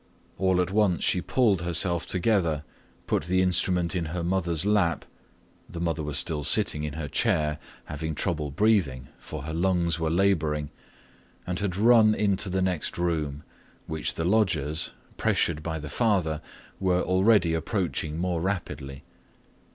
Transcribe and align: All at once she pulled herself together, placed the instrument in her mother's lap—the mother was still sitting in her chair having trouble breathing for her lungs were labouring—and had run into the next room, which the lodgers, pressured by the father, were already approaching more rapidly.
All 0.39 0.59
at 0.59 0.71
once 0.71 1.03
she 1.03 1.21
pulled 1.21 1.61
herself 1.61 2.07
together, 2.07 2.63
placed 3.05 3.27
the 3.27 3.43
instrument 3.43 3.95
in 3.95 4.05
her 4.05 4.23
mother's 4.23 4.65
lap—the 4.65 5.79
mother 5.79 6.01
was 6.01 6.17
still 6.17 6.43
sitting 6.43 6.83
in 6.83 6.93
her 6.93 7.07
chair 7.07 7.59
having 7.85 8.15
trouble 8.15 8.49
breathing 8.49 9.09
for 9.19 9.43
her 9.43 9.53
lungs 9.53 9.99
were 9.99 10.09
labouring—and 10.09 11.59
had 11.59 11.75
run 11.77 12.15
into 12.15 12.49
the 12.49 12.63
next 12.63 12.97
room, 12.97 13.43
which 13.85 14.15
the 14.15 14.25
lodgers, 14.25 14.89
pressured 15.17 15.61
by 15.61 15.77
the 15.77 15.87
father, 15.87 16.41
were 16.79 17.03
already 17.03 17.53
approaching 17.53 18.17
more 18.17 18.41
rapidly. 18.41 19.03